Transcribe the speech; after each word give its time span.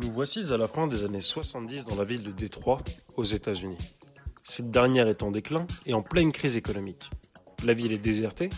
Nous 0.00 0.12
voici 0.12 0.52
à 0.52 0.56
la 0.56 0.68
fin 0.68 0.86
des 0.86 1.04
années 1.04 1.20
70 1.20 1.84
dans 1.84 1.96
la 1.96 2.04
ville 2.04 2.22
de 2.22 2.30
Détroit, 2.30 2.78
aux 3.16 3.24
États-Unis. 3.24 3.78
Cette 4.44 4.70
dernière 4.70 5.08
est 5.08 5.24
en 5.24 5.32
déclin 5.32 5.66
et 5.86 5.94
en 5.94 6.02
pleine 6.02 6.30
crise 6.30 6.56
économique. 6.56 7.10
La 7.64 7.74
ville 7.74 7.92
est 7.92 7.98
désertée 7.98 8.48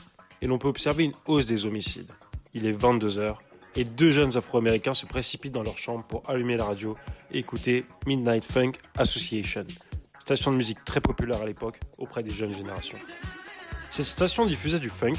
et 0.43 0.47
l'on 0.47 0.59
peut 0.59 0.69
observer 0.69 1.05
une 1.05 1.15
hausse 1.27 1.47
des 1.47 1.65
homicides. 1.65 2.12
Il 2.53 2.66
est 2.66 2.73
22 2.73 3.16
heures 3.16 3.39
et 3.75 3.84
deux 3.84 4.11
jeunes 4.11 4.37
afro-américains 4.37 4.93
se 4.93 5.07
précipitent 5.07 5.55
dans 5.55 5.62
leur 5.62 5.79
chambre 5.79 6.05
pour 6.05 6.29
allumer 6.29 6.59
la 6.59 6.65
radio 6.65 6.95
et 7.30 7.39
écouter 7.39 7.87
Midnight 8.07 8.45
Funk 8.45 8.73
Association, 8.98 9.65
station 10.20 10.52
de 10.52 10.59
musique 10.59 10.84
très 10.84 11.01
populaire 11.01 11.41
à 11.41 11.47
l'époque 11.47 11.80
auprès 11.97 12.23
des 12.23 12.34
jeunes 12.34 12.52
générations. 12.52 12.98
Cette 13.91 14.05
station 14.05 14.45
diffusait 14.45 14.79
du 14.79 14.91
funk, 14.91 15.15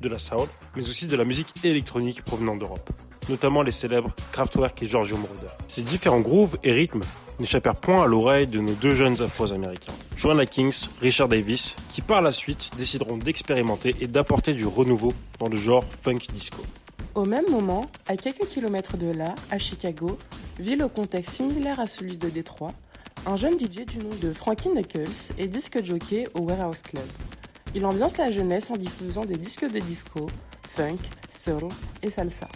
de 0.00 0.08
la 0.08 0.18
soul, 0.18 0.48
mais 0.74 0.88
aussi 0.88 1.06
de 1.06 1.14
la 1.14 1.24
musique 1.24 1.64
électronique 1.64 2.22
provenant 2.22 2.56
d'Europe, 2.56 2.90
notamment 3.30 3.62
les 3.62 3.70
célèbres 3.70 4.12
Kraftwerk 4.32 4.82
et 4.82 4.86
Giorgio 4.86 5.16
Moroder. 5.16 5.52
Ces 5.68 5.82
différents 5.82 6.20
grooves 6.20 6.58
et 6.62 6.72
rythmes 6.72 7.00
n'échappèrent 7.38 7.80
point 7.80 8.02
à 8.02 8.06
l'oreille 8.06 8.46
de 8.46 8.60
nos 8.60 8.74
deux 8.74 8.94
jeunes 8.94 9.22
afro-américains, 9.22 9.94
Joanna 10.16 10.44
Kings, 10.44 10.88
Richard 11.00 11.28
Davis, 11.28 11.76
qui 11.92 12.02
par 12.02 12.20
la 12.20 12.32
suite 12.32 12.70
décideront 12.76 13.16
d'expérimenter 13.16 13.94
et 14.00 14.06
d'apporter 14.06 14.52
du 14.52 14.66
renouveau 14.66 15.14
dans 15.38 15.48
le 15.48 15.56
genre 15.56 15.84
funk 16.02 16.18
disco. 16.34 16.62
Au 17.14 17.24
même 17.24 17.48
moment, 17.50 17.82
à 18.06 18.16
quelques 18.16 18.46
kilomètres 18.48 18.96
de 18.96 19.10
là, 19.16 19.34
à 19.50 19.58
Chicago, 19.58 20.18
ville 20.58 20.82
au 20.82 20.88
contexte 20.88 21.36
similaire 21.36 21.80
à 21.80 21.86
celui 21.86 22.16
de 22.16 22.28
Détroit, 22.28 22.72
un 23.26 23.36
jeune 23.36 23.58
DJ 23.58 23.84
du 23.86 23.98
nom 23.98 24.10
de 24.22 24.32
Frankie 24.32 24.68
Knuckles 24.68 25.32
est 25.38 25.46
disque 25.46 25.84
jockey 25.84 26.26
au 26.34 26.42
Warehouse 26.42 26.80
Club. 26.82 27.04
Il 27.74 27.84
ambiance 27.86 28.16
la 28.16 28.30
jeunesse 28.30 28.70
en 28.70 28.74
diffusant 28.74 29.24
des 29.24 29.36
disques 29.36 29.70
de 29.70 29.78
disco, 29.78 30.26
funk, 30.74 30.98
soul 31.30 31.68
et 32.02 32.10
salsa. 32.10 32.48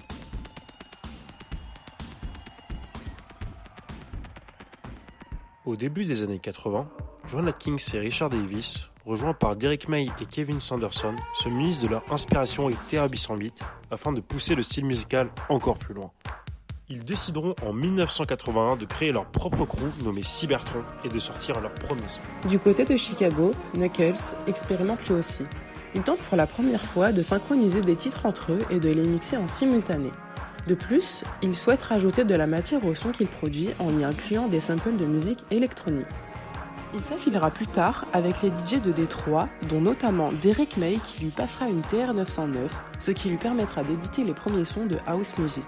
Au 5.66 5.76
début 5.76 6.04
des 6.04 6.22
années 6.22 6.40
80, 6.40 6.86
Joanna 7.26 7.52
Kings 7.52 7.82
et 7.94 7.98
Richard 7.98 8.28
Davis, 8.28 8.84
rejoints 9.06 9.32
par 9.32 9.56
Derek 9.56 9.88
May 9.88 10.04
et 10.04 10.26
Kevin 10.30 10.60
Sanderson, 10.60 11.16
se 11.32 11.48
munissent 11.48 11.80
de 11.80 11.88
leur 11.88 12.04
inspiration 12.12 12.68
et 12.68 12.74
Terra 12.90 13.06
vite 13.06 13.60
afin 13.90 14.12
de 14.12 14.20
pousser 14.20 14.54
le 14.54 14.62
style 14.62 14.84
musical 14.84 15.30
encore 15.48 15.78
plus 15.78 15.94
loin. 15.94 16.10
Ils 16.90 17.02
décideront 17.02 17.54
en 17.62 17.72
1981 17.72 18.76
de 18.76 18.84
créer 18.84 19.10
leur 19.10 19.24
propre 19.24 19.64
crew 19.64 19.88
nommé 20.04 20.22
Cybertron 20.22 20.82
et 21.02 21.08
de 21.08 21.18
sortir 21.18 21.58
leur 21.62 21.72
premier 21.72 22.08
son. 22.08 22.20
Du 22.46 22.58
côté 22.58 22.84
de 22.84 22.98
Chicago, 22.98 23.54
Knuckles 23.72 24.22
expérimente 24.46 25.00
lui 25.08 25.14
aussi. 25.14 25.44
Il 25.94 26.02
tente 26.02 26.20
pour 26.20 26.36
la 26.36 26.46
première 26.46 26.84
fois 26.84 27.10
de 27.10 27.22
synchroniser 27.22 27.80
des 27.80 27.96
titres 27.96 28.26
entre 28.26 28.52
eux 28.52 28.66
et 28.68 28.80
de 28.80 28.90
les 28.90 29.08
mixer 29.08 29.38
en 29.38 29.48
simultané. 29.48 30.10
De 30.66 30.74
plus, 30.74 31.24
il 31.42 31.54
souhaite 31.56 31.82
rajouter 31.82 32.24
de 32.24 32.34
la 32.34 32.46
matière 32.46 32.84
au 32.86 32.94
son 32.94 33.12
qu'il 33.12 33.26
produit 33.26 33.70
en 33.78 33.98
y 33.98 34.04
incluant 34.04 34.48
des 34.48 34.60
samples 34.60 34.96
de 34.96 35.04
musique 35.04 35.44
électronique. 35.50 36.06
Il 36.94 37.00
s'affilera 37.00 37.50
plus 37.50 37.66
tard 37.66 38.06
avec 38.12 38.40
les 38.40 38.50
DJ 38.50 38.80
de 38.80 38.92
Détroit, 38.92 39.48
dont 39.68 39.80
notamment 39.80 40.32
Derek 40.32 40.76
May 40.76 40.96
qui 41.06 41.24
lui 41.24 41.30
passera 41.30 41.68
une 41.68 41.82
TR-909, 41.82 42.68
ce 43.00 43.10
qui 43.10 43.28
lui 43.28 43.36
permettra 43.36 43.82
d'éditer 43.82 44.24
les 44.24 44.32
premiers 44.32 44.64
sons 44.64 44.86
de 44.86 44.96
house 45.06 45.36
music. 45.36 45.64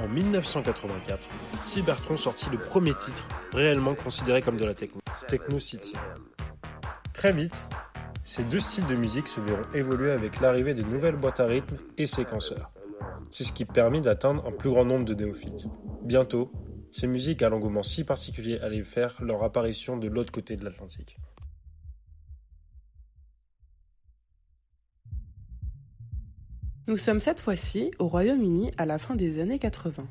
En 0.00 0.08
1984, 0.08 1.26
Cybertron 1.62 2.16
sortit 2.16 2.48
le 2.50 2.58
premier 2.58 2.94
titre 2.94 3.26
réellement 3.52 3.94
considéré 3.94 4.40
comme 4.40 4.56
de 4.56 4.64
la 4.64 4.74
techno, 4.74 5.00
Techno 5.26 5.58
City. 5.58 5.94
Très 7.12 7.32
vite, 7.32 7.68
ces 8.24 8.44
deux 8.44 8.60
styles 8.60 8.86
de 8.86 8.94
musique 8.94 9.26
se 9.26 9.40
verront 9.40 9.66
évoluer 9.74 10.12
avec 10.12 10.40
l'arrivée 10.40 10.74
de 10.74 10.82
nouvelles 10.82 11.16
boîtes 11.16 11.40
à 11.40 11.46
rythme 11.46 11.76
et 11.98 12.06
séquenceurs. 12.06 12.70
C'est 13.30 13.44
ce 13.44 13.52
qui 13.52 13.64
permet 13.64 14.00
d'atteindre 14.00 14.46
un 14.46 14.52
plus 14.52 14.70
grand 14.70 14.84
nombre 14.84 15.04
de 15.04 15.14
néophytes. 15.14 15.66
Bientôt, 16.02 16.50
ces 16.90 17.06
musiques 17.06 17.42
à 17.42 17.48
l'engouement 17.48 17.82
si 17.82 18.04
particulier 18.04 18.58
allaient 18.60 18.84
faire 18.84 19.22
leur 19.22 19.42
apparition 19.42 19.96
de 19.96 20.08
l'autre 20.08 20.32
côté 20.32 20.56
de 20.56 20.64
l'Atlantique. 20.64 21.16
Nous 26.88 26.98
sommes 26.98 27.20
cette 27.20 27.40
fois-ci 27.40 27.90
au 27.98 28.06
Royaume-Uni 28.06 28.70
à 28.78 28.86
la 28.86 28.98
fin 28.98 29.16
des 29.16 29.40
années 29.40 29.58
80. 29.58 30.06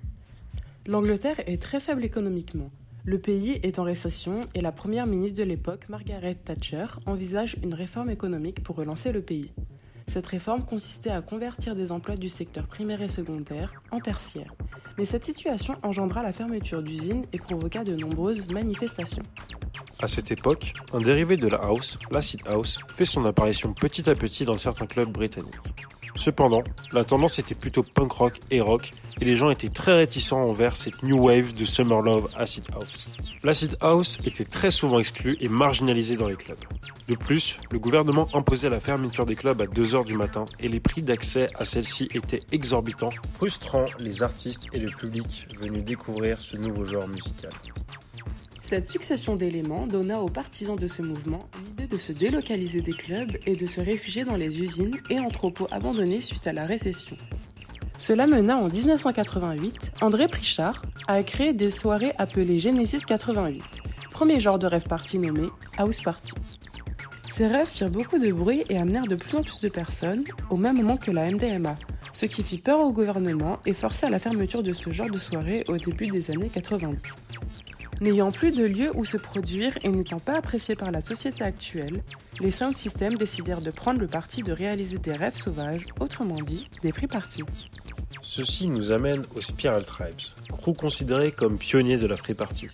L'Angleterre 0.88 1.40
est 1.48 1.62
très 1.62 1.80
faible 1.80 2.04
économiquement. 2.04 2.70
Le 3.06 3.18
pays 3.18 3.60
est 3.64 3.80
en 3.80 3.84
récession 3.84 4.42
et 4.54 4.62
la 4.62 4.72
première 4.72 5.08
ministre 5.08 5.38
de 5.38 5.44
l'époque, 5.44 5.88
Margaret 5.90 6.36
Thatcher, 6.36 6.88
envisage 7.06 7.56
une 7.64 7.74
réforme 7.74 8.10
économique 8.10 8.62
pour 8.62 8.76
relancer 8.76 9.12
le 9.12 9.22
pays. 9.22 9.54
Cette 10.08 10.28
réforme 10.28 10.64
consistait 10.64 11.10
à 11.10 11.22
convertir 11.22 11.76
des 11.76 11.92
emplois 11.92 12.16
du 12.16 12.30
secteur 12.30 12.68
primaire 12.68 13.02
et 13.02 13.10
secondaire 13.10 13.74
en 13.92 14.00
tertiaire. 14.00 14.54
Mais 14.98 15.06
cette 15.06 15.26
situation 15.26 15.76
engendra 15.84 16.24
la 16.24 16.32
fermeture 16.32 16.82
d'usines 16.82 17.26
et 17.34 17.38
provoqua 17.38 17.84
de 17.84 17.96
nombreuses 17.96 18.48
manifestations. 18.48 19.24
À 20.00 20.08
cette 20.08 20.32
époque, 20.32 20.74
un 20.94 21.00
dérivé 21.00 21.38
de 21.38 21.48
la 21.48 21.58
house, 21.58 21.98
l'acid 22.12 22.42
house, 22.48 22.80
fait 22.96 23.06
son 23.06 23.26
apparition 23.26 23.74
petit 23.74 24.10
à 24.10 24.16
petit 24.16 24.46
dans 24.46 24.58
certains 24.58 24.88
clubs 24.88 25.12
britanniques. 25.12 25.56
Cependant, 26.16 26.64
la 26.92 27.04
tendance 27.04 27.40
était 27.40 27.56
plutôt 27.56 27.84
punk 27.84 28.12
rock 28.12 28.40
et 28.50 28.62
rock, 28.62 28.92
et 29.20 29.26
les 29.26 29.36
gens 29.36 29.50
étaient 29.50 29.70
très 29.70 29.96
réticents 29.96 30.42
envers 30.42 30.78
cette 30.78 31.04
new 31.04 31.18
wave 31.18 31.54
de 31.54 31.66
Summer 31.66 32.02
Love 32.02 32.28
Acid 32.38 32.66
House. 32.74 33.06
L'acid 33.44 33.78
house 33.82 34.18
était 34.26 34.46
très 34.46 34.72
souvent 34.72 34.98
exclu 34.98 35.38
et 35.40 35.50
marginalisé 35.50 36.16
dans 36.16 36.28
les 36.28 36.36
clubs. 36.36 36.58
De 37.08 37.14
plus, 37.14 37.60
le 37.70 37.78
gouvernement 37.78 38.28
imposait 38.34 38.70
la 38.70 38.80
fermeture 38.80 39.26
des 39.28 39.36
clubs 39.36 39.62
à 39.62 39.66
2h 39.66 40.04
du 40.04 40.18
matin 40.18 40.48
et 40.60 40.68
les 40.68 40.80
prix 40.80 41.04
d'accès 41.04 41.50
à 41.54 41.64
celles-ci 41.64 42.08
étaient 42.16 42.42
exorbitants, 42.52 43.12
frustrant 43.36 43.86
les 44.00 44.24
artistes 44.24 44.66
et 44.74 44.80
le 44.80 44.90
public 44.90 45.48
venus 45.60 45.84
découvrir 45.84 46.40
ce 46.40 46.58
nouveau 46.58 46.86
genre 46.86 47.08
musical. 47.08 47.52
Cette 48.68 48.90
succession 48.90 49.36
d'éléments 49.36 49.86
donna 49.86 50.20
aux 50.22 50.28
partisans 50.28 50.76
de 50.76 50.88
ce 50.88 51.04
mouvement 51.04 51.38
l'idée 51.64 51.86
de 51.86 52.00
se 52.00 52.12
délocaliser 52.12 52.82
des 52.82 52.94
clubs 52.94 53.38
et 53.46 53.56
de 53.56 53.68
se 53.68 53.80
réfugier 53.80 54.24
dans 54.24 54.38
les 54.38 54.60
usines 54.60 54.98
et 55.12 55.20
entrepôts 55.20 55.68
abandonnés 55.70 56.20
suite 56.20 56.48
à 56.48 56.52
la 56.52 56.66
récession. 56.66 57.16
Cela 58.00 58.26
mena 58.26 58.58
en 58.58 58.68
1988 58.68 59.92
André 60.02 60.26
Prichard 60.26 60.82
à 61.08 61.22
créer 61.22 61.54
des 61.54 61.70
soirées 61.70 62.14
appelées 62.18 62.58
Genesis 62.58 63.02
88, 63.06 63.62
premier 64.10 64.40
genre 64.40 64.58
de 64.58 64.66
rêve 64.66 64.88
party 64.88 65.20
nommé 65.20 65.48
House 65.78 66.02
Party. 66.02 66.34
Ces 67.30 67.46
rêves 67.46 67.68
firent 67.68 67.92
beaucoup 67.92 68.18
de 68.18 68.32
bruit 68.32 68.64
et 68.70 68.80
amenèrent 68.80 69.06
de 69.06 69.16
plus 69.16 69.38
en 69.38 69.44
plus 69.44 69.62
de 69.62 69.70
personnes, 69.70 70.24
au 70.50 70.58
même 70.58 70.78
moment 70.78 70.98
que 70.98 71.12
la 71.12 71.30
MDMA, 71.30 71.76
ce 72.14 72.26
qui 72.26 72.42
fit 72.42 72.58
peur 72.58 72.80
au 72.80 72.92
gouvernement 72.92 73.60
et 73.68 73.74
força 73.74 74.10
la 74.10 74.18
fermeture 74.18 74.64
de 74.64 74.74
ce 74.74 74.90
genre 74.90 75.12
de 75.12 75.20
soirée 75.20 75.64
au 75.68 75.78
début 75.78 76.08
des 76.08 76.32
années 76.32 76.50
90. 76.50 77.00
N'ayant 78.02 78.32
plus 78.32 78.54
de 78.54 78.66
lieu 78.66 78.92
où 78.94 79.06
se 79.06 79.18
produire 79.18 79.78
et 79.84 79.90
n'étant 79.90 80.20
pas 80.20 80.38
appréciés 80.38 80.76
par 80.76 80.92
la 80.92 81.02
société 81.02 81.44
actuelle, 81.44 82.04
les 82.42 82.52
sound 82.52 82.76
systems 82.76 83.16
décidèrent 83.16 83.62
de 83.62 83.72
prendre 83.72 84.00
le 84.00 84.08
parti 84.08 84.44
de 84.44 84.52
réaliser 84.52 84.98
des 84.98 85.14
rêves 85.14 85.36
sauvages, 85.36 85.84
autrement 86.00 86.42
dit, 86.42 86.68
des 86.82 86.92
free 86.92 87.08
parties. 87.08 87.44
Ceci 88.22 88.68
nous 88.68 88.92
amène 88.92 89.24
aux 89.36 89.42
Spiral 89.42 89.86
Tribes, 89.86 90.20
crew 90.50 90.74
considérés 90.74 91.32
comme 91.32 91.58
pionniers 91.58 91.98
de 91.98 92.06
la 92.06 92.18
free 92.18 92.34
party. 92.34 92.68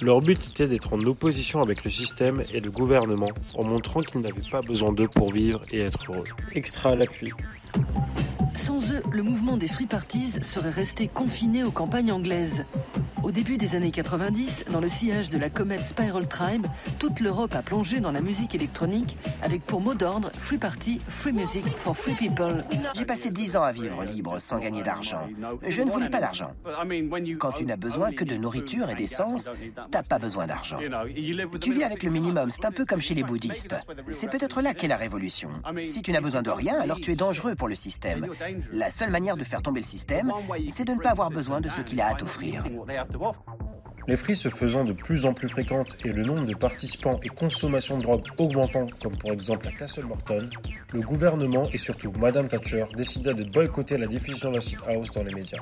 Leur 0.00 0.20
but 0.20 0.38
était 0.48 0.68
d'être 0.68 0.92
en 0.92 0.98
opposition 0.98 1.60
avec 1.60 1.82
le 1.82 1.90
système 1.90 2.44
et 2.52 2.60
le 2.60 2.70
gouvernement 2.70 3.30
en 3.54 3.66
montrant 3.66 4.00
qu'ils 4.00 4.20
n'avaient 4.20 4.48
pas 4.48 4.60
besoin 4.60 4.92
d'eux 4.92 5.08
pour 5.08 5.32
vivre 5.32 5.60
et 5.72 5.80
être 5.80 6.12
heureux. 6.12 6.24
Extra 6.52 6.90
à 6.90 6.94
l'appui. 6.94 7.32
Sans 8.54 8.80
eux, 8.92 9.02
le 9.10 9.22
mouvement 9.24 9.56
des 9.56 9.66
free 9.66 9.86
parties 9.86 10.32
serait 10.42 10.70
resté 10.70 11.08
confiné 11.08 11.64
aux 11.64 11.72
campagnes 11.72 12.12
anglaises. 12.12 12.64
Au 13.22 13.30
début 13.32 13.56
des 13.56 13.74
années 13.74 13.90
90, 13.90 14.66
dans 14.70 14.80
le 14.80 14.88
sillage 14.88 15.28
de 15.28 15.38
la 15.38 15.50
comète 15.50 15.84
Spiral 15.84 16.26
Tribe, 16.28 16.66
toute 16.98 17.20
l'Europe 17.20 17.54
a 17.54 17.62
plongé 17.62 18.00
dans 18.00 18.12
la 18.12 18.20
musique 18.20 18.54
électronique 18.54 19.16
avec 19.42 19.64
pour 19.64 19.80
mot 19.80 19.94
d'ordre 19.94 20.30
Free 20.38 20.58
Party, 20.58 21.00
Free 21.08 21.32
Music 21.32 21.64
for 21.76 21.96
Free 21.96 22.14
People. 22.14 22.64
J'ai 22.94 23.04
passé 23.04 23.30
dix 23.30 23.56
ans 23.56 23.62
à 23.62 23.72
vivre 23.72 24.04
libre 24.04 24.38
sans 24.38 24.58
gagner 24.58 24.82
d'argent. 24.82 25.20
Je 25.66 25.82
ne 25.82 25.90
voulais 25.90 26.08
pas 26.08 26.20
d'argent. 26.20 26.52
Quand 27.38 27.52
tu 27.52 27.64
n'as 27.64 27.76
besoin 27.76 28.12
que 28.12 28.24
de 28.24 28.36
nourriture 28.36 28.88
et 28.88 28.94
d'essence, 28.94 29.50
t'as 29.90 30.02
pas 30.02 30.18
besoin 30.18 30.46
d'argent. 30.46 30.78
Tu 31.60 31.72
vis 31.72 31.84
avec 31.84 32.02
le 32.02 32.10
minimum, 32.10 32.50
c'est 32.50 32.64
un 32.64 32.72
peu 32.72 32.84
comme 32.84 33.00
chez 33.00 33.14
les 33.14 33.24
bouddhistes. 33.24 33.74
C'est 34.10 34.30
peut-être 34.30 34.62
là 34.62 34.74
qu'est 34.74 34.88
la 34.88 34.96
révolution. 34.96 35.50
Si 35.82 36.02
tu 36.02 36.12
n'as 36.12 36.20
besoin 36.20 36.42
de 36.42 36.50
rien, 36.50 36.80
alors 36.80 37.00
tu 37.00 37.12
es 37.12 37.16
dangereux 37.16 37.54
pour 37.56 37.68
le 37.68 37.74
système. 37.74 38.28
La 38.72 38.90
seule 38.90 39.10
manière 39.10 39.36
de 39.36 39.44
faire 39.44 39.62
tomber 39.62 39.80
le 39.80 39.86
système, 39.86 40.32
c'est 40.70 40.84
de 40.84 40.92
ne 40.92 41.00
pas 41.00 41.10
avoir 41.10 41.30
besoin 41.30 41.60
de 41.60 41.68
ce 41.68 41.80
qu'il 41.80 42.00
a 42.00 42.08
à 42.08 42.14
t'offrir. 42.14 42.64
Les 44.06 44.16
frises 44.16 44.40
se 44.40 44.48
faisant 44.48 44.84
de 44.84 44.94
plus 44.94 45.26
en 45.26 45.34
plus 45.34 45.50
fréquentes 45.50 45.98
et 46.02 46.08
le 46.08 46.24
nombre 46.24 46.46
de 46.46 46.54
participants 46.54 47.20
et 47.22 47.28
consommation 47.28 47.98
de 47.98 48.04
drogue 48.04 48.24
augmentant, 48.38 48.86
comme 49.02 49.16
pour 49.18 49.32
exemple 49.32 49.68
à 49.68 49.72
Castle 49.72 50.06
Morton, 50.06 50.48
le 50.94 51.00
gouvernement 51.00 51.68
et 51.72 51.78
surtout 51.78 52.10
Madame 52.18 52.48
Thatcher 52.48 52.86
décida 52.96 53.34
de 53.34 53.44
boycotter 53.44 53.98
la 53.98 54.06
diffusion 54.06 54.50
d'acid 54.50 54.78
house 54.88 55.10
dans 55.10 55.22
les 55.22 55.34
médias. 55.34 55.60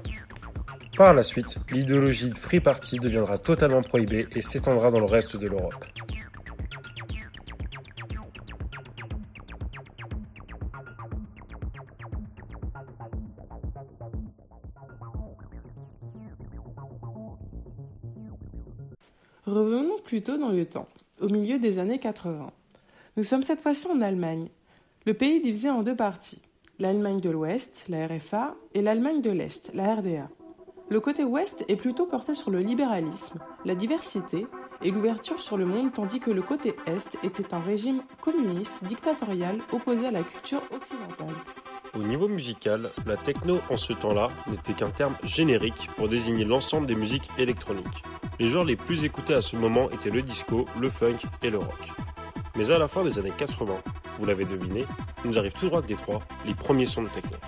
Par 0.97 1.13
la 1.13 1.23
suite, 1.23 1.59
l'idéologie 1.71 2.33
Free 2.35 2.61
Party 2.61 2.99
deviendra 2.99 3.37
totalement 3.37 3.83
prohibée 3.83 4.29
et 4.35 4.41
s'étendra 4.41 4.91
dans 4.91 5.01
le 5.01 5.07
reste 5.07 5.37
de 5.37 5.49
l'Europe. 5.49 5.85
Revenons 19.47 19.99
plutôt 20.05 20.39
dans 20.39 20.49
le 20.49 20.67
temps, 20.67 20.89
au 21.21 21.29
milieu 21.29 21.61
des 21.61 21.79
années 21.79 22.01
80. 22.01 22.51
Nous 23.17 23.23
sommes 23.23 23.45
cette 23.45 23.61
fois-ci 23.61 23.87
en 23.87 24.01
Allemagne. 24.01 24.49
Le 25.05 25.15
pays 25.15 25.37
est 25.37 25.41
divisé 25.41 25.71
en 25.71 25.85
deux 25.85 25.95
parties, 25.95 26.43
l'Allemagne 26.81 27.21
de 27.21 27.31
l'Ouest, 27.31 27.85
la 27.89 28.09
RFA, 28.09 28.57
et 28.75 28.83
l'Allemagne 28.83 29.23
de 29.23 29.31
l'Est, 29.31 29.71
la 29.73 29.95
RDA. 29.95 30.29
Le 30.89 30.99
côté 30.99 31.23
ouest 31.23 31.65
est 31.69 31.77
plutôt 31.77 32.07
porté 32.07 32.35
sur 32.35 32.51
le 32.51 32.59
libéralisme, 32.59 33.39
la 33.65 33.77
diversité 33.77 34.49
et 34.83 34.91
l'ouverture 34.91 35.41
sur 35.41 35.57
le 35.57 35.65
monde, 35.65 35.93
tandis 35.93 36.19
que 36.19 36.33
le 36.33 36.43
côté 36.43 36.75
est 36.87 37.17
était 37.23 37.55
un 37.55 37.61
régime 37.61 38.03
communiste 38.21 38.83
dictatorial 38.83 39.61
opposé 39.73 40.07
à 40.07 40.11
la 40.11 40.25
culture 40.25 40.63
occidentale. 40.73 41.35
Au 41.97 42.03
niveau 42.03 42.29
musical, 42.29 42.91
la 43.07 43.17
techno 43.17 43.61
en 43.71 43.79
ce 43.79 43.95
temps-là 43.95 44.29
n'était 44.49 44.75
qu'un 44.75 44.91
terme 44.91 45.15
générique 45.25 45.89
pour 45.97 46.11
désigner 46.11 46.45
l'ensemble 46.45 46.87
des 46.87 46.95
musiques 46.95 47.31
électroniques. 47.39 48.05
Les 48.39 48.49
genres 48.49 48.65
les 48.65 48.77
plus 48.77 49.05
écoutés 49.05 49.33
à 49.33 49.41
ce 49.41 49.57
moment 49.57 49.91
étaient 49.91 50.11
le 50.11 50.21
disco, 50.21 50.67
le 50.79 50.91
funk 50.91 51.17
et 51.43 51.49
le 51.49 51.57
rock. 51.57 51.91
Mais 52.55 52.71
à 52.71 52.77
la 52.77 52.87
fin 52.87 53.03
des 53.03 53.19
années 53.19 53.33
80, 53.35 53.77
vous 54.19 54.27
l'avez 54.27 54.45
deviné, 54.45 54.85
nous 55.25 55.39
arrive 55.39 55.55
tout 55.55 55.67
droit 55.67 55.81
de 55.81 55.87
Détroit 55.87 56.21
les 56.45 56.53
premiers 56.53 56.85
sons 56.85 57.03
de 57.03 57.09
techno. 57.09 57.39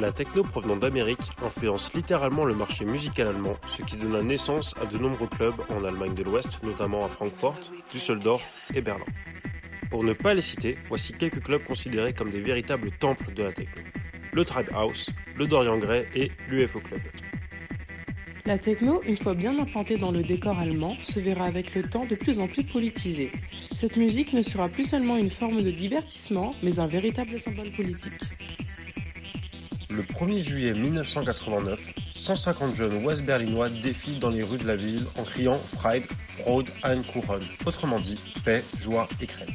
La 0.00 0.12
techno 0.12 0.44
provenant 0.44 0.76
d'Amérique 0.76 1.32
influence 1.44 1.92
littéralement 1.92 2.44
le 2.44 2.54
marché 2.54 2.84
musical 2.84 3.26
allemand, 3.26 3.56
ce 3.66 3.82
qui 3.82 3.96
donna 3.96 4.22
naissance 4.22 4.76
à 4.80 4.86
de 4.86 4.96
nombreux 4.96 5.26
clubs 5.26 5.60
en 5.70 5.84
Allemagne 5.84 6.14
de 6.14 6.22
l'Ouest, 6.22 6.60
notamment 6.62 7.04
à 7.04 7.08
Francfort, 7.08 7.58
Düsseldorf 7.90 8.44
et 8.74 8.80
Berlin. 8.80 9.06
Pour 9.96 10.04
ne 10.04 10.12
pas 10.12 10.34
les 10.34 10.42
citer, 10.42 10.76
voici 10.88 11.14
quelques 11.14 11.42
clubs 11.42 11.64
considérés 11.64 12.12
comme 12.12 12.28
des 12.28 12.42
véritables 12.42 12.90
temples 12.90 13.32
de 13.32 13.44
la 13.44 13.52
techno. 13.52 13.82
Le 14.34 14.44
Tribe 14.44 14.68
House, 14.74 15.08
le 15.38 15.46
Dorian 15.46 15.78
Gray 15.78 16.06
et 16.14 16.30
l'UFO 16.50 16.80
Club. 16.80 17.00
La 18.44 18.58
techno, 18.58 19.00
une 19.04 19.16
fois 19.16 19.32
bien 19.32 19.58
implantée 19.58 19.96
dans 19.96 20.10
le 20.10 20.22
décor 20.22 20.58
allemand, 20.58 21.00
se 21.00 21.18
verra 21.18 21.46
avec 21.46 21.74
le 21.74 21.82
temps 21.82 22.04
de 22.04 22.14
plus 22.14 22.38
en 22.38 22.46
plus 22.46 22.64
politisée. 22.64 23.32
Cette 23.74 23.96
musique 23.96 24.34
ne 24.34 24.42
sera 24.42 24.68
plus 24.68 24.84
seulement 24.84 25.16
une 25.16 25.30
forme 25.30 25.62
de 25.62 25.70
divertissement, 25.70 26.52
mais 26.62 26.78
un 26.78 26.86
véritable 26.86 27.40
symbole 27.40 27.70
politique. 27.70 28.20
Le 29.88 30.02
1er 30.02 30.46
juillet 30.46 30.74
1989, 30.74 31.80
150 32.26 32.74
jeunes 32.74 33.04
ouest-berlinois 33.04 33.68
défilent 33.70 34.18
dans 34.18 34.30
les 34.30 34.42
rues 34.42 34.58
de 34.58 34.66
la 34.66 34.74
ville 34.74 35.06
en 35.16 35.22
criant 35.22 35.60
Fried, 35.76 36.02
Fraude, 36.40 36.68
Kuchen, 37.12 37.40
autrement 37.64 38.00
dit 38.00 38.20
paix, 38.44 38.64
joie 38.80 39.06
et 39.20 39.28
crème, 39.28 39.54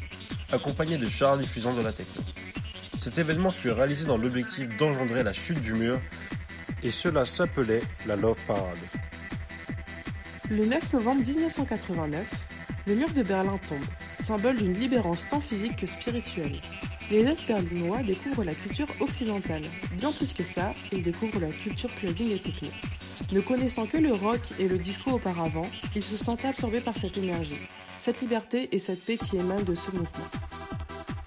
accompagnés 0.53 0.97
de 0.97 1.09
chars 1.09 1.37
diffusant 1.37 1.73
de 1.73 1.81
la 1.81 1.91
techno. 1.91 2.21
Cet 2.97 3.17
événement 3.17 3.51
fut 3.51 3.71
réalisé 3.71 4.05
dans 4.05 4.17
l'objectif 4.17 4.69
d'engendrer 4.77 5.21
la 5.21 5.33
chute 5.33 5.59
du 5.59 5.73
mur 5.73 5.99
et 6.81 6.91
cela 6.91 7.25
s'appelait 7.25 7.81
la 8.07 8.15
Love 8.15 8.39
Parade. 8.47 8.77
Le 10.49 10.65
9 10.65 10.93
novembre 10.93 11.27
1989, 11.27 12.25
le 12.87 12.95
mur 12.95 13.09
de 13.09 13.21
Berlin 13.21 13.59
tombe, 13.67 13.83
symbole 14.31 14.55
d'une 14.55 14.73
libérance 14.73 15.27
tant 15.27 15.41
physique 15.41 15.75
que 15.75 15.85
spirituelle. 15.85 16.61
Les 17.09 17.19
Est-Berlinois 17.19 18.01
découvrent 18.01 18.45
la 18.45 18.55
culture 18.55 18.87
occidentale. 19.01 19.63
Bien 19.97 20.13
plus 20.13 20.31
que 20.31 20.45
ça, 20.45 20.73
ils 20.93 21.03
découvrent 21.03 21.41
la 21.41 21.49
culture 21.49 21.93
clubbing 21.95 22.31
et 22.31 22.39
techno. 22.39 22.69
Ne 23.33 23.41
connaissant 23.41 23.87
que 23.87 23.97
le 23.97 24.13
rock 24.13 24.39
et 24.57 24.69
le 24.69 24.77
disco 24.77 25.11
auparavant, 25.11 25.67
ils 25.97 26.03
se 26.03 26.15
sentent 26.15 26.45
absorbés 26.45 26.79
par 26.79 26.95
cette 26.95 27.17
énergie, 27.17 27.59
cette 27.97 28.21
liberté 28.21 28.69
et 28.71 28.79
cette 28.79 29.03
paix 29.03 29.17
qui 29.17 29.35
émanent 29.35 29.63
de 29.63 29.75
ce 29.75 29.91
mouvement. 29.91 30.29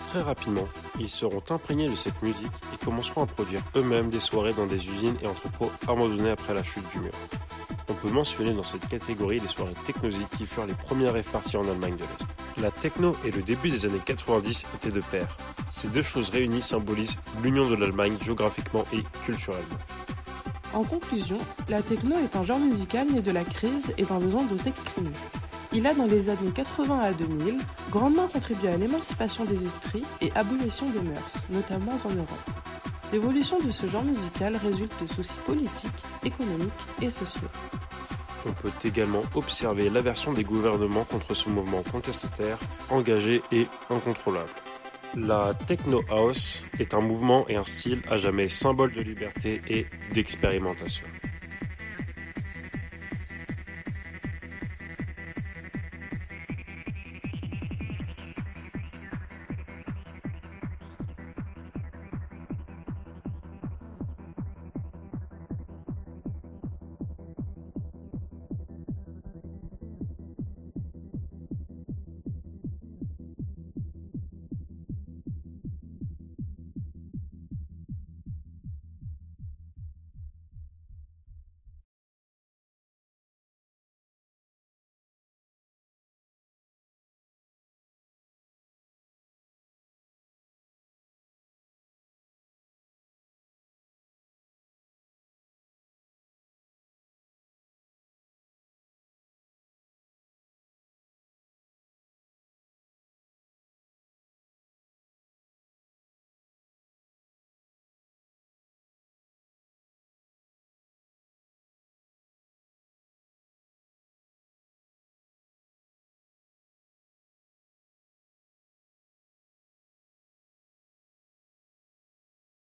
Très 0.09 0.23
rapidement, 0.23 0.69
ils 0.99 1.11
seront 1.11 1.43
imprégnés 1.51 1.91
de 1.91 1.97
cette 1.97 2.23
musique 2.23 2.57
et 2.73 2.83
commenceront 2.83 3.25
à 3.25 3.27
produire 3.27 3.61
eux-mêmes 3.77 4.09
des 4.09 4.21
soirées 4.21 4.55
dans 4.55 4.67
des 4.67 4.89
usines 4.89 5.17
et 5.21 5.27
entrepôts 5.27 5.71
abandonnés 5.87 6.31
après 6.31 6.55
la 6.55 6.65
chute 6.65 6.91
du 6.91 7.01
mur. 7.01 7.13
On 7.91 7.95
peut 7.95 8.09
mentionner 8.11 8.55
dans 8.55 8.63
cette 8.63 8.89
catégorie 8.89 9.41
les 9.41 9.49
soirées 9.49 9.75
technosiques 9.85 10.31
qui 10.39 10.47
furent 10.47 10.65
les 10.65 10.73
premières 10.73 11.13
rêves 11.13 11.31
parties 11.31 11.59
en 11.59 11.69
Allemagne 11.69 11.97
de 11.97 12.05
l'Est. 12.05 12.44
La 12.61 12.71
techno 12.71 13.17
et 13.25 13.33
le 13.33 13.43
début 13.43 13.71
des 13.71 13.85
années 13.85 14.01
90 14.05 14.65
étaient 14.77 14.93
de 14.93 15.01
pair. 15.01 15.37
Ces 15.73 15.89
deux 15.89 16.03
choses 16.03 16.31
réunies 16.31 16.63
symbolisent 16.63 17.17
l'union 17.43 17.69
de 17.69 17.75
l'Allemagne 17.75 18.17
géographiquement 18.23 18.85
et 18.93 19.03
culturellement. 19.25 19.79
En 20.73 20.85
conclusion, 20.85 21.39
la 21.69 21.83
techno 21.83 22.17
est 22.19 22.37
un 22.37 22.45
genre 22.45 22.61
musical 22.61 23.11
né 23.11 23.23
de 23.23 23.31
la 23.33 23.45
crise 23.45 23.93
et 23.99 24.05
d'un 24.05 24.19
besoin 24.19 24.45
de 24.45 24.57
s'exprimer. 24.57 25.11
Il 25.73 25.87
a 25.89 25.95
dans 25.95 26.07
les 26.07 26.29
années 26.31 26.53
80 26.55 27.01
à 27.01 27.13
2000 27.13 27.59
grandement 27.91 28.29
contribué 28.29 28.69
à 28.69 28.77
l'émancipation 28.77 29.45
des 29.45 29.65
esprits 29.65 30.05
et 30.21 30.31
abolition 30.37 30.89
des 30.91 31.01
mœurs, 31.01 31.39
notamment 31.51 31.97
en 32.05 32.11
Europe. 32.11 32.51
L'évolution 33.13 33.59
de 33.59 33.71
ce 33.73 33.87
genre 33.89 34.05
musical 34.05 34.57
résulte 34.57 34.95
de 35.03 35.13
soucis 35.13 35.33
politiques, 35.47 35.91
économiques 36.25 36.73
et 37.03 37.11
sociaux. 37.11 37.49
On 38.47 38.53
peut 38.53 38.73
également 38.85 39.23
observer 39.35 39.89
l'aversion 39.89 40.33
des 40.33 40.45
gouvernements 40.45 41.05
contre 41.05 41.35
ce 41.35 41.49
mouvement 41.49 41.83
contestataire, 41.83 42.59
engagé 42.91 43.43
et 43.53 43.67
incontrôlable. 43.91 44.51
La 45.17 45.55
techno 45.67 46.03
house 46.11 46.63
est 46.79 46.93
un 46.93 47.01
mouvement 47.01 47.47
et 47.49 47.57
un 47.57 47.65
style 47.65 48.03
à 48.11 48.17
jamais 48.17 48.49
symbole 48.49 48.93
de 48.93 49.01
liberté 49.01 49.63
et 49.69 49.87
d'expérimentation. 50.13 51.07